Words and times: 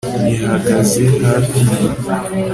yahagaze 0.35 1.03
hafi 1.25 1.59
ye 1.69 1.75